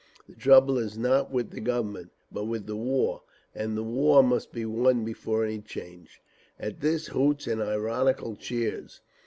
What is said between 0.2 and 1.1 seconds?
The trouble is